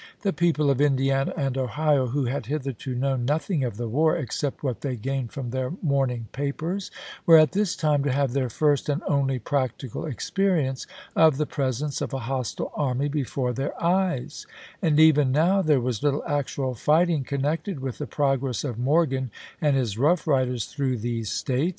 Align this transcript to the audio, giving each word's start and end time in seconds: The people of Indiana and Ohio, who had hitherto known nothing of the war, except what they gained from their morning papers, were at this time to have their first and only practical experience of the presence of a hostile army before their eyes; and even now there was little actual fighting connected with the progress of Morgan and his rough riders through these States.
The 0.21 0.33
people 0.33 0.71
of 0.71 0.81
Indiana 0.81 1.31
and 1.37 1.55
Ohio, 1.59 2.07
who 2.07 2.25
had 2.25 2.47
hitherto 2.47 2.95
known 2.95 3.23
nothing 3.23 3.63
of 3.63 3.77
the 3.77 3.87
war, 3.87 4.15
except 4.17 4.63
what 4.63 4.81
they 4.81 4.95
gained 4.95 5.31
from 5.31 5.51
their 5.51 5.73
morning 5.83 6.25
papers, 6.31 6.89
were 7.27 7.37
at 7.37 7.51
this 7.51 7.75
time 7.75 8.03
to 8.05 8.11
have 8.11 8.33
their 8.33 8.49
first 8.49 8.89
and 8.89 9.03
only 9.05 9.37
practical 9.37 10.07
experience 10.07 10.87
of 11.15 11.37
the 11.37 11.45
presence 11.45 12.01
of 12.01 12.15
a 12.15 12.19
hostile 12.25 12.71
army 12.73 13.09
before 13.09 13.53
their 13.53 13.73
eyes; 13.79 14.47
and 14.81 14.99
even 14.99 15.31
now 15.31 15.61
there 15.61 15.79
was 15.79 16.01
little 16.01 16.23
actual 16.25 16.73
fighting 16.73 17.23
connected 17.23 17.79
with 17.79 17.99
the 17.99 18.07
progress 18.07 18.63
of 18.63 18.79
Morgan 18.79 19.29
and 19.61 19.75
his 19.75 19.99
rough 19.99 20.25
riders 20.25 20.65
through 20.65 20.97
these 20.97 21.29
States. 21.31 21.69